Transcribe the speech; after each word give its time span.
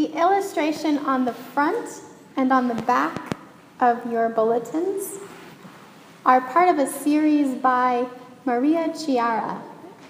The 0.00 0.18
illustration 0.18 0.96
on 0.96 1.26
the 1.26 1.34
front 1.34 2.00
and 2.34 2.50
on 2.54 2.68
the 2.68 2.82
back 2.84 3.36
of 3.80 4.10
your 4.10 4.30
bulletins 4.30 5.18
are 6.24 6.40
part 6.40 6.70
of 6.70 6.78
a 6.78 6.86
series 6.86 7.54
by 7.56 8.06
Maria 8.46 8.94
Chiara 8.94 9.60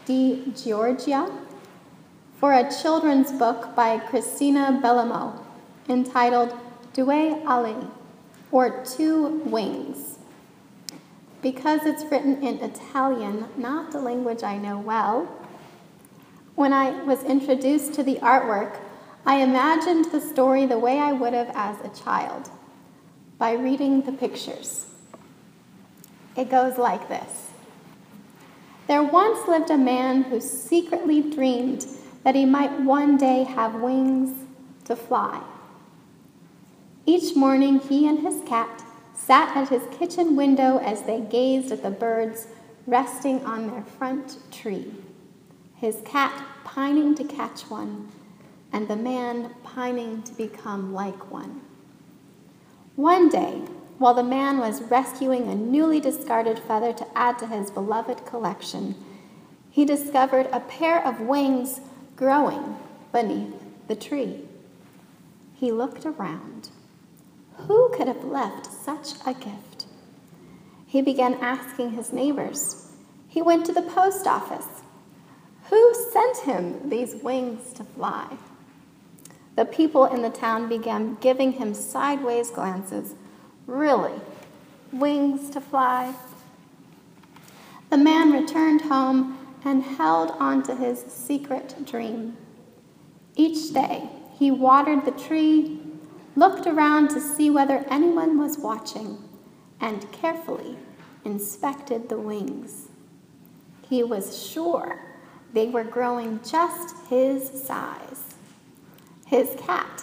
di 0.05 0.45
Giorgia 0.55 1.29
for 2.39 2.53
a 2.53 2.71
children's 2.71 3.33
book 3.33 3.75
by 3.75 3.99
Cristina 3.99 4.79
Bellemo 4.81 5.43
entitled 5.89 6.57
Due 6.93 7.43
Ali, 7.45 7.75
or 8.53 8.85
Two 8.85 9.43
Wings. 9.45 10.21
Because 11.43 11.85
it's 11.85 12.05
written 12.05 12.41
in 12.45 12.63
Italian, 12.63 13.49
not 13.57 13.91
the 13.91 13.99
language 13.99 14.45
I 14.45 14.57
know 14.57 14.79
well, 14.79 15.27
when 16.55 16.73
I 16.73 17.03
was 17.03 17.25
introduced 17.25 17.93
to 17.95 18.05
the 18.05 18.21
artwork, 18.23 18.79
I 19.27 19.37
imagined 19.37 20.07
the 20.07 20.21
story 20.21 20.67
the 20.67 20.79
way 20.79 20.99
I 20.99 21.13
would 21.13 21.35
have 21.35 21.51
as 21.55 21.77
a 21.85 22.03
child, 22.03 22.51
by 23.39 23.53
reading 23.53 24.03
the 24.03 24.13
pictures. 24.13 24.87
It 26.37 26.51
goes 26.51 26.79
like 26.79 27.09
this 27.09 27.51
There 28.87 29.03
once 29.03 29.47
lived 29.47 29.71
a 29.71 29.77
man 29.77 30.23
who 30.25 30.41
secretly 30.41 31.21
dreamed 31.21 31.87
that 32.23 32.35
he 32.35 32.45
might 32.45 32.81
one 32.81 33.17
day 33.17 33.45
have 33.45 33.75
wings 33.75 34.47
to 34.85 34.97
fly. 34.97 35.43
Each 37.07 37.35
morning, 37.35 37.81
he 37.81 38.07
and 38.07 38.21
his 38.21 38.43
cat 38.47 38.85
sat 39.15 39.57
at 39.57 39.69
his 39.69 39.83
kitchen 39.99 40.37
window 40.37 40.79
as 40.79 41.03
they 41.03 41.21
gazed 41.21 41.73
at 41.73 41.83
the 41.83 41.91
birds 41.91 42.47
resting 42.87 43.45
on 43.45 43.69
their 43.69 43.83
front 43.83 44.39
tree. 44.51 44.93
His 45.77 45.99
cat 46.05 46.45
pining 46.65 47.15
to 47.15 47.25
catch 47.25 47.63
one, 47.63 48.09
and 48.73 48.89
the 48.89 48.97
man 48.97 49.55
pining 49.63 50.23
to 50.23 50.33
become 50.35 50.93
like 50.93 51.31
one. 51.31 51.61
One 52.97 53.29
day, 53.29 53.63
while 53.99 54.15
the 54.15 54.23
man 54.23 54.59
was 54.59 54.83
rescuing 54.83 55.49
a 55.49 55.55
newly 55.55 56.01
discarded 56.01 56.59
feather 56.59 56.93
to 56.93 57.07
add 57.15 57.39
to 57.39 57.47
his 57.47 57.71
beloved 57.71 58.25
collection, 58.25 58.95
he 59.71 59.85
discovered 59.85 60.49
a 60.53 60.61
pair 60.61 61.05
of 61.07 61.21
wings 61.21 61.81
growing 62.17 62.77
beneath 63.13 63.55
the 63.89 63.97
tree. 63.97 64.43
He 65.55 65.71
looked 65.71 66.07
around. 66.07 66.71
Who 67.67 67.91
could 67.95 68.09
have 68.09 68.25
left 68.25 68.67
such 68.67 69.13
a 69.27 69.35
gift? 69.35 69.87
He 70.87 71.03
began 71.03 71.35
asking 71.35 71.93
his 71.93 72.13
neighbors. 72.13 72.91
He 73.29 73.43
went 73.43 73.67
to 73.67 73.73
the 73.73 73.83
post 73.83 74.27
office. 74.27 74.83
Who 75.69 75.95
sent 76.13 76.39
him 76.39 76.89
these 76.89 77.15
wings 77.17 77.73
to 77.75 77.85
fly? 77.85 78.39
The 79.61 79.67
people 79.67 80.07
in 80.07 80.23
the 80.23 80.31
town 80.31 80.71
began 80.71 81.19
giving 81.21 81.53
him 81.53 81.75
sideways 81.75 82.49
glances. 82.49 83.15
Really? 83.67 84.19
Wings 84.91 85.51
to 85.51 85.61
fly? 85.61 86.15
The 87.91 87.99
man 87.99 88.33
returned 88.33 88.81
home 88.81 89.37
and 89.63 89.83
held 89.83 90.31
on 90.41 90.63
to 90.63 90.75
his 90.75 91.01
secret 91.01 91.85
dream. 91.85 92.39
Each 93.37 93.75
day, 93.75 94.09
he 94.39 94.51
watered 94.51 95.05
the 95.05 95.11
tree, 95.11 95.79
looked 96.37 96.67
around 96.67 97.11
to 97.11 97.21
see 97.21 97.51
whether 97.51 97.85
anyone 97.91 98.39
was 98.39 98.57
watching, 98.57 99.19
and 99.79 100.11
carefully 100.11 100.79
inspected 101.23 102.09
the 102.09 102.19
wings. 102.19 102.89
He 103.91 104.03
was 104.03 104.43
sure 104.43 105.03
they 105.53 105.69
were 105.69 105.85
growing 105.85 106.41
just 106.43 106.97
his 107.11 107.63
size. 107.63 108.30
His 109.31 109.55
cat, 109.61 110.03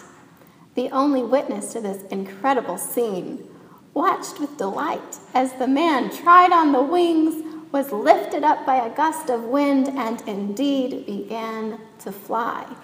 the 0.74 0.88
only 0.88 1.22
witness 1.22 1.74
to 1.74 1.82
this 1.82 2.02
incredible 2.04 2.78
scene, 2.78 3.46
watched 3.92 4.40
with 4.40 4.56
delight 4.56 5.18
as 5.34 5.52
the 5.52 5.66
man 5.66 6.08
tried 6.08 6.50
on 6.50 6.72
the 6.72 6.82
wings, 6.82 7.44
was 7.70 7.92
lifted 7.92 8.42
up 8.42 8.64
by 8.64 8.76
a 8.76 8.96
gust 8.96 9.28
of 9.28 9.44
wind, 9.44 9.88
and 9.88 10.22
indeed 10.22 11.04
began 11.04 11.78
to 11.98 12.10
fly. 12.10 12.74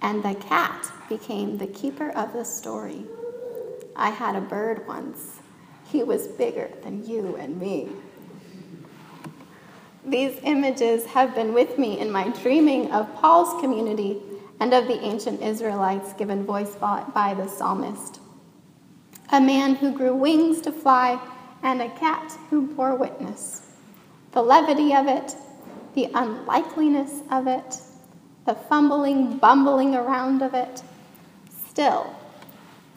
And 0.00 0.22
the 0.22 0.34
cat 0.34 0.90
became 1.10 1.58
the 1.58 1.66
keeper 1.66 2.08
of 2.08 2.32
the 2.32 2.46
story. 2.46 3.04
I 3.94 4.08
had 4.08 4.36
a 4.36 4.40
bird 4.40 4.88
once. 4.88 5.40
He 5.92 6.02
was 6.02 6.26
bigger 6.26 6.70
than 6.82 7.06
you 7.06 7.36
and 7.36 7.60
me. 7.60 7.90
These 10.06 10.40
images 10.42 11.04
have 11.04 11.34
been 11.34 11.52
with 11.52 11.76
me 11.76 11.98
in 11.98 12.10
my 12.10 12.30
dreaming 12.30 12.90
of 12.92 13.14
Paul's 13.16 13.60
community 13.60 14.22
and 14.60 14.72
of 14.74 14.86
the 14.86 15.00
ancient 15.00 15.42
Israelites 15.42 16.12
given 16.12 16.44
voice 16.44 16.76
by 16.76 17.34
the 17.34 17.48
psalmist. 17.48 18.20
A 19.32 19.40
man 19.40 19.74
who 19.74 19.90
grew 19.90 20.14
wings 20.14 20.60
to 20.60 20.70
fly, 20.72 21.18
and 21.62 21.82
a 21.82 21.90
cat 21.90 22.32
who 22.48 22.66
bore 22.66 22.94
witness. 22.94 23.66
The 24.32 24.42
levity 24.42 24.94
of 24.94 25.06
it, 25.08 25.34
the 25.94 26.08
unlikeliness 26.14 27.22
of 27.30 27.46
it, 27.46 27.78
the 28.46 28.54
fumbling, 28.54 29.38
bumbling 29.38 29.94
around 29.94 30.42
of 30.42 30.54
it. 30.54 30.82
Still, 31.68 32.14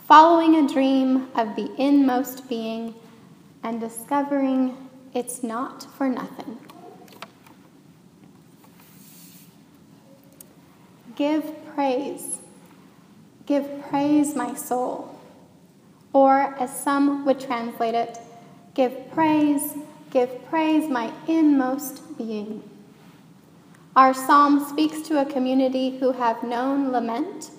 following 0.07 0.55
a 0.55 0.67
dream 0.67 1.29
of 1.35 1.55
the 1.55 1.73
inmost 1.77 2.47
being 2.49 2.93
and 3.63 3.79
discovering 3.79 4.77
it's 5.13 5.43
not 5.43 5.83
for 5.97 6.09
nothing. 6.09 6.59
Give 11.15 11.43
praise. 11.73 12.39
Give 13.45 13.83
praise, 13.89 14.35
my 14.35 14.55
soul. 14.55 15.19
Or, 16.13 16.55
as 16.59 16.77
some 16.77 17.25
would 17.25 17.39
translate 17.39 17.95
it, 17.95 18.17
give 18.73 19.11
praise, 19.11 19.73
give 20.11 20.45
praise, 20.45 20.89
my 20.89 21.11
inmost 21.27 22.17
being. 22.17 22.63
Our 23.95 24.13
psalm 24.13 24.65
speaks 24.67 25.01
to 25.01 25.21
a 25.21 25.25
community 25.25 25.99
who 25.99 26.13
have 26.13 26.41
known 26.41 26.91
lament, 26.91 27.51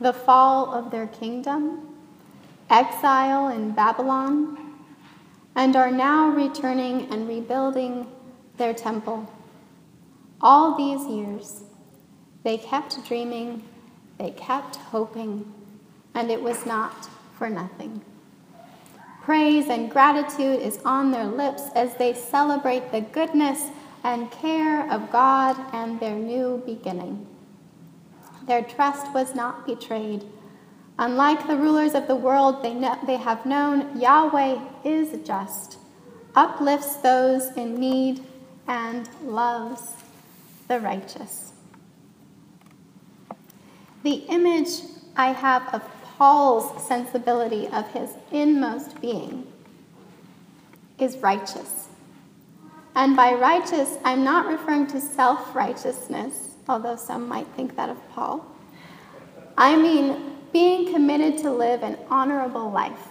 the 0.00 0.12
fall 0.12 0.72
of 0.72 0.90
their 0.90 1.08
kingdom, 1.08 1.94
exile 2.70 3.48
in 3.48 3.72
Babylon, 3.72 4.56
and 5.54 5.76
are 5.76 5.90
now 5.90 6.30
returning 6.30 7.12
and 7.12 7.28
rebuilding 7.28 8.06
their 8.56 8.72
temple. 8.72 9.30
All 10.40 10.76
these 10.76 11.06
years, 11.06 11.64
they 12.42 12.58
kept 12.58 13.04
dreaming, 13.06 13.62
they 14.18 14.30
kept 14.30 14.76
hoping, 14.76 15.52
and 16.14 16.30
it 16.30 16.42
was 16.42 16.66
not 16.66 17.08
for 17.36 17.48
nothing. 17.48 18.02
Praise 19.22 19.68
and 19.68 19.90
gratitude 19.90 20.60
is 20.60 20.80
on 20.84 21.12
their 21.12 21.24
lips 21.26 21.62
as 21.76 21.94
they 21.94 22.12
celebrate 22.12 22.90
the 22.90 23.00
goodness 23.00 23.68
and 24.02 24.30
care 24.32 24.90
of 24.90 25.12
God 25.12 25.56
and 25.72 26.00
their 26.00 26.16
new 26.16 26.60
beginning. 26.66 27.26
Their 28.46 28.62
trust 28.62 29.12
was 29.14 29.34
not 29.34 29.64
betrayed. 29.64 30.24
Unlike 30.98 31.46
the 31.46 31.56
rulers 31.56 31.94
of 31.94 32.08
the 32.08 32.16
world, 32.16 32.62
they, 32.62 32.74
know, 32.74 32.98
they 33.06 33.16
have 33.16 33.46
known 33.46 33.98
Yahweh 33.98 34.58
is 34.84 35.16
just, 35.24 35.78
uplifts 36.34 36.96
those 36.96 37.56
in 37.56 37.78
need, 37.78 38.24
and 38.66 39.08
loves 39.24 39.92
the 40.68 40.80
righteous. 40.80 41.51
The 44.02 44.24
image 44.28 44.68
I 45.16 45.32
have 45.32 45.72
of 45.72 45.82
Paul's 46.18 46.86
sensibility 46.86 47.68
of 47.68 47.90
his 47.92 48.10
inmost 48.30 49.00
being 49.00 49.46
is 50.98 51.16
righteous. 51.18 51.88
And 52.94 53.16
by 53.16 53.32
righteous, 53.32 53.96
I'm 54.04 54.24
not 54.24 54.46
referring 54.46 54.86
to 54.88 55.00
self 55.00 55.54
righteousness, 55.54 56.54
although 56.68 56.96
some 56.96 57.28
might 57.28 57.46
think 57.56 57.76
that 57.76 57.88
of 57.88 58.10
Paul. 58.10 58.44
I 59.56 59.76
mean 59.76 60.36
being 60.52 60.92
committed 60.92 61.38
to 61.38 61.50
live 61.50 61.82
an 61.82 61.96
honorable 62.10 62.70
life. 62.70 63.08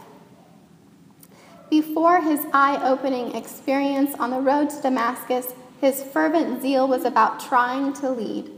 Before 1.69 2.21
his 2.21 2.41
eye 2.53 2.79
opening 2.83 3.33
experience 3.35 4.13
on 4.19 4.29
the 4.29 4.39
road 4.39 4.69
to 4.69 4.81
Damascus, 4.81 5.53
his 5.79 6.03
fervent 6.03 6.61
zeal 6.61 6.87
was 6.87 7.05
about 7.05 7.39
trying 7.39 7.93
to 7.93 8.09
lead 8.11 8.51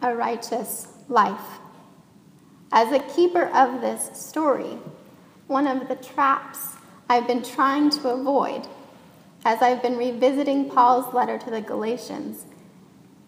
a 0.00 0.14
righteous 0.14 0.86
life. 1.08 1.58
As 2.74 2.90
a 2.90 3.00
keeper 3.00 3.48
of 3.48 3.82
this 3.82 4.10
story, 4.18 4.78
one 5.46 5.66
of 5.66 5.88
the 5.88 5.96
traps 5.96 6.76
I've 7.06 7.26
been 7.26 7.42
trying 7.42 7.90
to 7.90 8.08
avoid 8.08 8.66
as 9.44 9.60
I've 9.60 9.82
been 9.82 9.98
revisiting 9.98 10.70
Paul's 10.70 11.12
letter 11.12 11.36
to 11.36 11.50
the 11.50 11.60
Galatians 11.60 12.46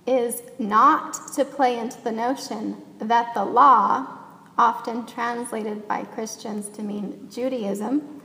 is 0.06 0.42
not 0.58 1.34
to 1.34 1.44
play 1.44 1.78
into 1.78 2.00
the 2.00 2.12
notion 2.12 2.80
that 2.98 3.34
the 3.34 3.44
law, 3.44 4.06
often 4.56 5.04
translated 5.04 5.86
by 5.86 6.04
Christians 6.04 6.70
to 6.70 6.82
mean 6.82 7.28
Judaism, 7.30 8.22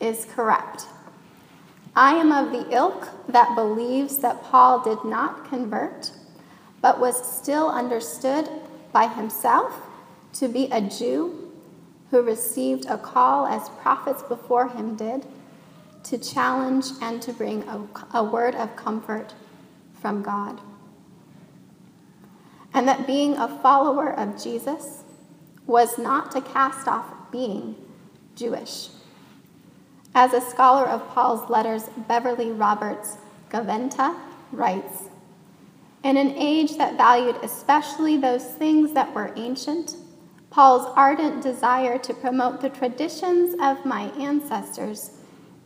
is 0.00 0.24
corrupt. 0.24 0.86
I 1.94 2.14
am 2.14 2.32
of 2.32 2.50
the 2.50 2.74
ilk 2.74 3.08
that 3.28 3.54
believes 3.54 4.18
that 4.18 4.42
Paul 4.42 4.82
did 4.82 5.04
not 5.04 5.48
convert, 5.48 6.10
but 6.80 6.98
was 6.98 7.22
still 7.24 7.68
understood 7.68 8.48
by 8.92 9.06
himself 9.06 9.87
to 10.34 10.48
be 10.48 10.66
a 10.70 10.80
Jew 10.80 11.52
who 12.10 12.22
received 12.22 12.86
a 12.86 12.98
call 12.98 13.46
as 13.46 13.68
prophets 13.80 14.22
before 14.22 14.68
him 14.68 14.96
did 14.96 15.26
to 16.04 16.18
challenge 16.18 16.86
and 17.02 17.20
to 17.22 17.32
bring 17.32 17.62
a, 17.64 17.86
a 18.14 18.24
word 18.24 18.54
of 18.54 18.74
comfort 18.76 19.34
from 20.00 20.22
God. 20.22 20.60
And 22.72 22.86
that 22.88 23.06
being 23.06 23.36
a 23.36 23.48
follower 23.48 24.12
of 24.12 24.42
Jesus 24.42 25.02
was 25.66 25.98
not 25.98 26.30
to 26.32 26.40
cast 26.40 26.88
off 26.88 27.12
being 27.30 27.76
Jewish. 28.34 28.88
As 30.14 30.32
a 30.32 30.40
scholar 30.40 30.86
of 30.86 31.06
Paul's 31.08 31.48
letters, 31.50 31.84
Beverly 32.08 32.50
Roberts 32.50 33.18
Gaventa 33.50 34.18
writes 34.52 35.04
In 36.02 36.16
an 36.16 36.32
age 36.36 36.76
that 36.78 36.96
valued 36.96 37.36
especially 37.42 38.16
those 38.16 38.44
things 38.44 38.94
that 38.94 39.14
were 39.14 39.32
ancient, 39.36 39.96
Paul's 40.50 40.90
ardent 40.96 41.42
desire 41.42 41.98
to 41.98 42.14
promote 42.14 42.60
the 42.60 42.70
traditions 42.70 43.54
of 43.60 43.84
my 43.84 44.10
ancestors 44.18 45.10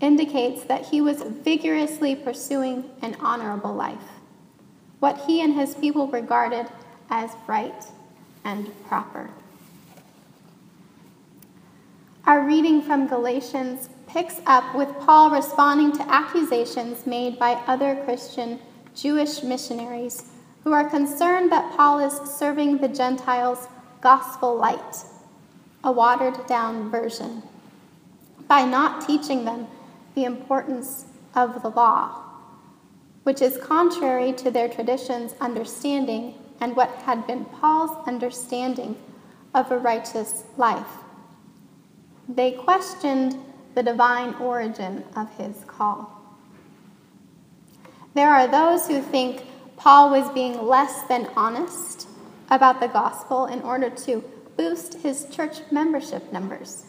indicates 0.00 0.64
that 0.64 0.86
he 0.86 1.00
was 1.00 1.22
vigorously 1.22 2.16
pursuing 2.16 2.90
an 3.00 3.16
honorable 3.20 3.72
life, 3.72 4.20
what 4.98 5.18
he 5.26 5.40
and 5.40 5.54
his 5.54 5.74
people 5.76 6.08
regarded 6.08 6.66
as 7.08 7.30
right 7.46 7.84
and 8.44 8.70
proper. 8.84 9.30
Our 12.24 12.46
reading 12.46 12.82
from 12.82 13.06
Galatians 13.06 13.88
picks 14.08 14.40
up 14.46 14.74
with 14.74 14.88
Paul 15.00 15.30
responding 15.30 15.92
to 15.92 16.12
accusations 16.12 17.06
made 17.06 17.38
by 17.38 17.54
other 17.66 18.02
Christian 18.04 18.58
Jewish 18.94 19.42
missionaries 19.42 20.30
who 20.64 20.72
are 20.72 20.88
concerned 20.88 21.50
that 21.50 21.76
Paul 21.76 21.98
is 21.98 22.30
serving 22.30 22.78
the 22.78 22.88
Gentiles 22.88 23.68
gospel 24.02 24.56
light, 24.56 25.04
a 25.84 25.90
watered 25.90 26.46
down 26.46 26.90
version, 26.90 27.42
by 28.48 28.64
not 28.64 29.06
teaching 29.06 29.44
them 29.44 29.66
the 30.14 30.24
importance 30.24 31.06
of 31.34 31.62
the 31.62 31.68
law, 31.68 32.22
which 33.22 33.40
is 33.40 33.56
contrary 33.58 34.32
to 34.32 34.50
their 34.50 34.68
tradition's 34.68 35.34
understanding 35.40 36.34
and 36.60 36.76
what 36.76 36.90
had 37.04 37.26
been 37.26 37.44
Paul's 37.44 37.96
understanding 38.06 38.96
of 39.54 39.70
a 39.70 39.78
righteous 39.78 40.44
life. 40.56 40.98
They 42.28 42.52
questioned 42.52 43.36
the 43.74 43.82
divine 43.82 44.34
origin 44.34 45.04
of 45.16 45.30
his 45.36 45.64
call. 45.66 46.20
There 48.14 48.30
are 48.30 48.46
those 48.46 48.88
who 48.88 49.00
think 49.00 49.44
Paul 49.76 50.10
was 50.10 50.28
being 50.30 50.66
less 50.66 51.02
than 51.02 51.30
honest 51.36 52.08
about 52.52 52.80
the 52.80 52.86
gospel 52.86 53.46
in 53.46 53.62
order 53.62 53.88
to 53.88 54.22
boost 54.58 55.00
his 55.02 55.24
church 55.30 55.62
membership 55.70 56.30
numbers. 56.32 56.84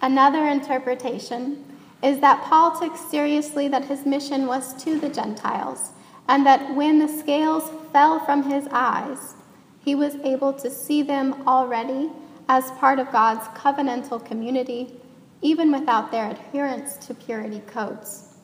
Another 0.00 0.46
interpretation 0.46 1.64
is 2.00 2.20
that 2.20 2.44
Paul 2.44 2.78
took 2.78 2.96
seriously 2.96 3.66
that 3.68 3.86
his 3.86 4.06
mission 4.06 4.46
was 4.46 4.72
to 4.84 5.00
the 5.00 5.08
Gentiles, 5.08 5.90
and 6.28 6.46
that 6.46 6.74
when 6.76 7.00
the 7.00 7.08
scales 7.08 7.70
fell 7.92 8.24
from 8.24 8.48
his 8.48 8.68
eyes, 8.70 9.34
he 9.80 9.96
was 9.96 10.14
able 10.16 10.52
to 10.52 10.70
see 10.70 11.02
them 11.02 11.42
already 11.48 12.08
as 12.48 12.70
part 12.72 13.00
of 13.00 13.10
God's 13.10 13.46
covenantal 13.48 14.24
community, 14.24 14.94
even 15.42 15.72
without 15.72 16.12
their 16.12 16.30
adherence 16.30 16.96
to 17.06 17.14
purity 17.14 17.60
codes. 17.66 18.36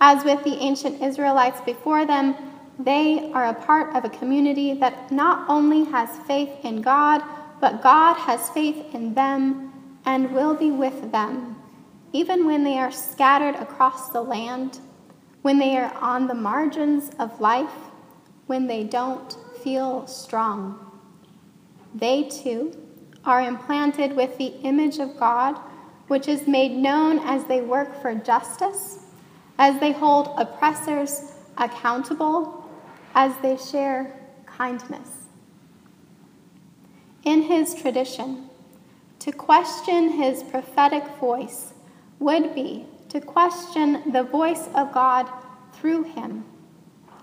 As 0.00 0.24
with 0.24 0.44
the 0.44 0.56
ancient 0.58 1.02
Israelites 1.02 1.60
before 1.62 2.06
them, 2.06 2.34
they 2.84 3.30
are 3.32 3.46
a 3.46 3.54
part 3.54 3.94
of 3.94 4.04
a 4.04 4.08
community 4.08 4.72
that 4.74 5.12
not 5.12 5.48
only 5.50 5.84
has 5.84 6.08
faith 6.26 6.64
in 6.64 6.80
God, 6.80 7.22
but 7.60 7.82
God 7.82 8.14
has 8.14 8.48
faith 8.50 8.94
in 8.94 9.12
them 9.12 9.72
and 10.06 10.32
will 10.32 10.54
be 10.54 10.70
with 10.70 11.12
them, 11.12 11.56
even 12.14 12.46
when 12.46 12.64
they 12.64 12.78
are 12.78 12.90
scattered 12.90 13.54
across 13.56 14.10
the 14.10 14.22
land, 14.22 14.78
when 15.42 15.58
they 15.58 15.76
are 15.76 15.92
on 16.00 16.26
the 16.26 16.34
margins 16.34 17.10
of 17.18 17.38
life, 17.38 17.90
when 18.46 18.66
they 18.66 18.82
don't 18.82 19.36
feel 19.62 20.06
strong. 20.06 20.78
They 21.94 22.24
too 22.24 22.74
are 23.26 23.42
implanted 23.42 24.16
with 24.16 24.38
the 24.38 24.54
image 24.62 24.98
of 24.98 25.18
God, 25.18 25.58
which 26.08 26.28
is 26.28 26.46
made 26.46 26.72
known 26.72 27.18
as 27.18 27.44
they 27.44 27.60
work 27.60 28.00
for 28.00 28.14
justice, 28.14 29.00
as 29.58 29.78
they 29.80 29.92
hold 29.92 30.30
oppressors 30.38 31.34
accountable 31.58 32.59
as 33.14 33.32
they 33.42 33.56
share 33.56 34.14
kindness. 34.46 35.26
In 37.24 37.42
his 37.42 37.74
tradition, 37.74 38.48
to 39.18 39.32
question 39.32 40.12
his 40.12 40.42
prophetic 40.42 41.06
voice 41.18 41.74
would 42.18 42.54
be 42.54 42.86
to 43.10 43.20
question 43.20 44.12
the 44.12 44.22
voice 44.22 44.68
of 44.74 44.92
God 44.92 45.28
through 45.72 46.04
him 46.04 46.44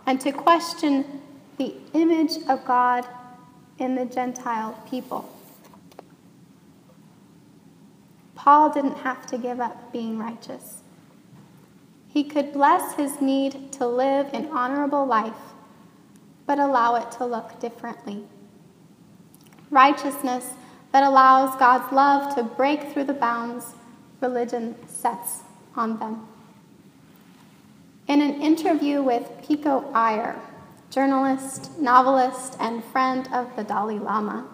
and 0.06 0.20
to 0.22 0.32
question 0.32 1.22
the 1.58 1.76
image 1.94 2.38
of 2.48 2.64
God 2.66 3.08
in 3.80 3.96
the 3.96 4.06
Gentile 4.06 4.78
people. 4.90 5.34
Paul 8.36 8.72
didn't 8.72 8.98
have 9.00 9.26
to 9.28 9.38
give 9.38 9.60
up 9.60 9.92
being 9.92 10.18
righteous. 10.18 10.82
He 12.08 12.24
could 12.24 12.54
bless 12.54 12.96
his 12.96 13.20
need 13.20 13.72
to 13.74 13.88
live 13.88 14.34
an 14.34 14.48
honorable 14.52 15.06
life 15.06 15.34
but 16.48 16.58
allow 16.58 16.96
it 16.96 17.12
to 17.12 17.26
look 17.26 17.60
differently. 17.60 18.24
Righteousness 19.70 20.54
that 20.92 21.04
allows 21.04 21.56
God's 21.58 21.92
love 21.92 22.34
to 22.36 22.44
break 22.44 22.92
through 22.92 23.04
the 23.04 23.14
bounds 23.14 23.76
religion 24.22 24.76
sets 24.88 25.42
on 25.76 26.00
them. 26.00 26.28
In 28.08 28.22
an 28.22 28.42
interview 28.42 29.04
with 29.04 29.30
Pico 29.46 29.92
Iyer, 29.94 30.40
journalist, 30.90 31.78
novelist, 31.78 32.56
and 32.60 32.84
friend 32.84 33.28
of 33.34 33.56
the 33.56 33.64
Dalai 33.64 34.00
Lama, 34.00 34.48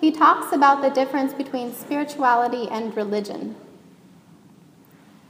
he 0.00 0.10
talks 0.10 0.52
about 0.52 0.82
the 0.82 0.90
difference 0.90 1.32
between 1.32 1.72
spirituality 1.72 2.68
and 2.68 2.94
religion. 2.96 3.56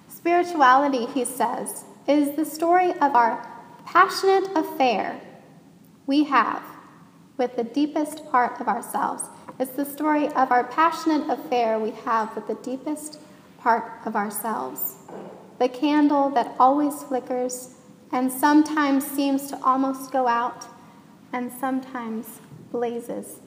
Spirituality, 0.09 1.07
he 1.07 1.25
says, 1.25 1.85
is 2.09 2.35
the 2.35 2.45
story 2.45 2.93
of 2.93 3.15
our 3.15 3.47
passionate 3.85 4.49
affair 4.57 5.21
we 6.07 6.25
have 6.25 6.63
with 7.37 7.57
the 7.57 7.65
deepest 7.65 8.31
part 8.31 8.61
of 8.61 8.69
ourselves. 8.69 9.25
It's 9.59 9.73
the 9.73 9.85
story 9.85 10.29
of 10.29 10.53
our 10.53 10.65
passionate 10.65 11.29
affair 11.29 11.79
we 11.79 11.91
have 11.91 12.35
with 12.35 12.47
the 12.47 12.55
deepest 12.57 13.19
part 13.59 13.91
of 14.05 14.15
ourselves. 14.15 14.97
The 15.59 15.69
candle 15.69 16.31
that 16.31 16.55
always 16.59 17.03
flickers 17.03 17.75
and 18.13 18.31
sometimes 18.31 19.05
seems 19.05 19.49
to 19.49 19.59
almost 19.63 20.13
go 20.13 20.29
out 20.29 20.67
and 21.33 21.51
sometimes 21.53 22.41
blazes. 22.71 23.41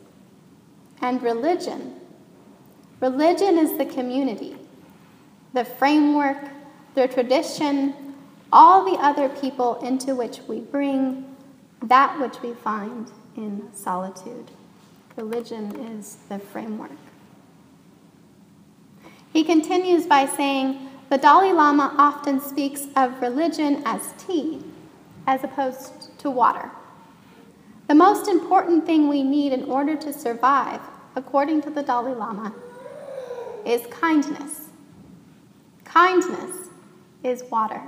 And 1.01 1.21
religion. 1.23 1.95
Religion 2.99 3.57
is 3.57 3.77
the 3.77 3.85
community, 3.85 4.57
the 5.53 5.63
framework, 5.63 6.49
the 6.95 7.07
tradition, 7.07 8.15
all 8.51 8.83
the 8.83 9.01
other 9.01 9.29
people 9.29 9.75
into 9.75 10.13
which 10.13 10.41
we 10.47 10.59
bring 10.59 11.28
that 11.81 12.19
which 12.19 12.41
we 12.41 12.53
find 12.53 13.11
in 13.35 13.69
solitude. 13.73 14.51
Religion 15.15 15.75
is 15.97 16.17
the 16.29 16.39
framework. 16.39 16.91
He 19.31 19.43
continues 19.43 20.05
by 20.05 20.25
saying 20.25 20.89
the 21.09 21.17
Dalai 21.17 21.53
Lama 21.53 21.95
often 21.97 22.39
speaks 22.39 22.87
of 22.95 23.21
religion 23.21 23.81
as 23.85 24.13
tea 24.17 24.61
as 25.25 25.43
opposed 25.43 26.17
to 26.19 26.29
water. 26.29 26.71
The 27.87 27.95
most 27.95 28.27
important 28.27 28.85
thing 28.85 29.07
we 29.07 29.23
need 29.23 29.53
in 29.53 29.63
order 29.63 29.95
to 29.95 30.13
survive, 30.13 30.81
according 31.15 31.61
to 31.63 31.69
the 31.69 31.81
Dalai 31.81 32.13
Lama, 32.13 32.53
is 33.65 33.85
kindness. 33.87 34.69
Kindness 35.83 36.69
is 37.23 37.43
water. 37.49 37.81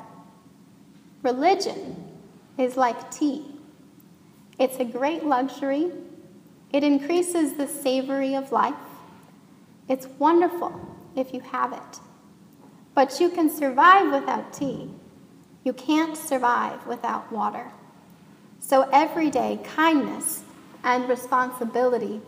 Religion 1.24 1.95
is 2.57 2.77
like 2.77 3.12
tea. 3.12 3.50
It's 4.62 4.77
a 4.77 4.86
great 4.86 5.25
luxury. 5.25 5.91
It 6.72 6.84
increases 6.84 7.53
the 7.53 7.68
savory 7.68 8.36
of 8.36 8.51
life. 8.51 8.75
It's 9.89 10.06
wonderful 10.20 10.80
if 11.15 11.34
you 11.34 11.39
have 11.39 11.74
it. 11.74 12.00
But 12.94 13.20
you 13.20 13.32
can 13.32 13.50
survive 13.50 14.13
without 14.13 14.53
tea. 14.53 14.91
You 15.63 15.74
can't 15.74 16.15
survive 16.15 16.86
without 16.86 17.32
water. 17.32 17.72
So 18.60 18.88
every 18.94 19.32
day, 19.32 19.60
kindness 19.63 20.44
and 20.84 21.10
responsibility 21.10 22.22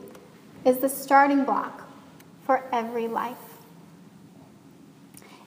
is 0.66 0.80
the 0.80 0.90
starting 0.90 1.46
block 1.46 1.88
for 2.48 2.68
every 2.74 3.08
life. 3.08 3.60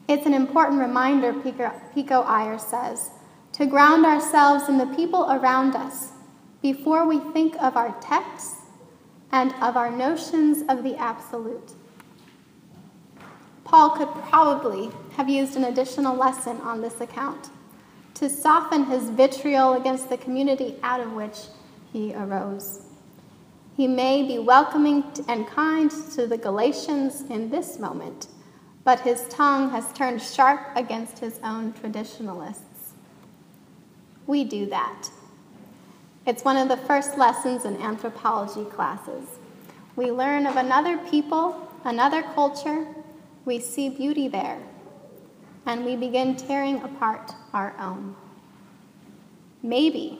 It's 0.06 0.24
an 0.24 0.34
important 0.34 0.78
reminder, 0.78 1.32
Pico, 1.32 2.20
Iyer 2.20 2.58
says, 2.60 3.10
to 3.54 3.66
ground 3.66 4.06
ourselves 4.06 4.68
in 4.68 4.78
the 4.78 4.86
people 4.86 5.28
around 5.32 5.74
us 5.74 6.12
before 6.72 7.06
we 7.06 7.20
think 7.32 7.54
of 7.62 7.76
our 7.76 7.94
texts, 8.00 8.62
and 9.30 9.54
of 9.62 9.76
our 9.76 9.88
notions 9.88 10.64
of 10.68 10.82
the 10.82 10.96
absolute. 10.96 11.70
Paul 13.62 13.90
could 13.90 14.08
probably 14.28 14.90
have 15.12 15.28
used 15.28 15.56
an 15.56 15.62
additional 15.62 16.16
lesson 16.16 16.56
on 16.62 16.80
this 16.80 17.00
account 17.00 17.50
to 18.14 18.28
soften 18.28 18.86
his 18.86 19.10
vitriol 19.10 19.74
against 19.74 20.08
the 20.08 20.16
community 20.16 20.74
out 20.82 20.98
of 20.98 21.12
which 21.12 21.38
he 21.92 22.12
arose. 22.12 22.82
He 23.76 23.86
may 23.86 24.26
be 24.26 24.40
welcoming 24.40 25.04
and 25.28 25.46
kind 25.46 25.88
to 26.16 26.26
the 26.26 26.38
Galatians 26.38 27.20
in 27.30 27.48
this 27.48 27.78
moment, 27.78 28.26
but 28.82 28.98
his 28.98 29.28
tongue 29.28 29.70
has 29.70 29.92
turned 29.92 30.20
sharp 30.20 30.62
against 30.74 31.20
his 31.20 31.38
own 31.44 31.74
traditionalists. 31.74 32.94
We 34.26 34.42
do 34.42 34.66
that. 34.66 35.10
It's 36.26 36.44
one 36.44 36.56
of 36.56 36.68
the 36.68 36.76
first 36.76 37.16
lessons 37.16 37.64
in 37.64 37.80
anthropology 37.80 38.64
classes. 38.64 39.38
We 39.94 40.10
learn 40.10 40.46
of 40.46 40.56
another 40.56 40.98
people, 40.98 41.70
another 41.84 42.22
culture, 42.22 42.84
we 43.44 43.60
see 43.60 43.88
beauty 43.88 44.26
there, 44.26 44.58
and 45.66 45.84
we 45.84 45.94
begin 45.94 46.34
tearing 46.34 46.82
apart 46.82 47.30
our 47.52 47.76
own. 47.78 48.16
Maybe 49.62 50.18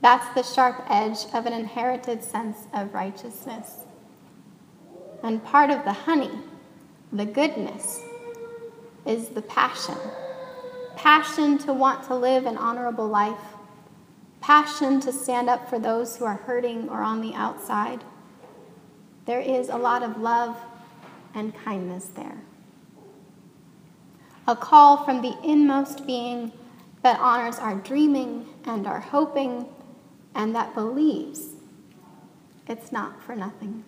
that's 0.00 0.32
the 0.36 0.44
sharp 0.44 0.84
edge 0.88 1.26
of 1.34 1.46
an 1.46 1.52
inherited 1.52 2.22
sense 2.22 2.68
of 2.72 2.94
righteousness. 2.94 3.78
And 5.24 5.44
part 5.44 5.70
of 5.70 5.84
the 5.84 5.92
honey, 5.92 6.30
the 7.12 7.26
goodness, 7.26 8.00
is 9.04 9.30
the 9.30 9.42
passion 9.42 9.98
passion 10.96 11.58
to 11.58 11.72
want 11.72 12.06
to 12.06 12.14
live 12.14 12.46
an 12.46 12.56
honorable 12.56 13.08
life, 13.08 13.53
passion 14.44 15.00
to 15.00 15.10
stand 15.10 15.48
up 15.48 15.70
for 15.70 15.78
those 15.78 16.18
who 16.18 16.26
are 16.26 16.34
hurting 16.34 16.86
or 16.90 17.00
on 17.00 17.22
the 17.22 17.32
outside. 17.32 18.04
There 19.24 19.40
is 19.40 19.70
a 19.70 19.76
lot 19.78 20.02
of 20.02 20.18
love 20.20 20.54
and 21.34 21.54
kindness 21.64 22.08
there. 22.14 22.42
A 24.46 24.54
call 24.54 25.02
from 25.02 25.22
the 25.22 25.34
inmost 25.42 26.06
being 26.06 26.52
that 27.02 27.18
honors 27.20 27.58
our 27.58 27.76
dreaming 27.76 28.46
and 28.66 28.86
our 28.86 29.00
hoping 29.00 29.66
and 30.34 30.54
that 30.54 30.74
believes 30.74 31.54
it's 32.68 32.92
not 32.92 33.22
for 33.22 33.34
nothing. 33.34 33.82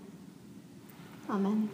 Amen. 1.29 1.69